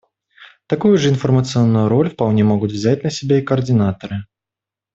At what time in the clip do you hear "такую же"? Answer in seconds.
0.65-1.09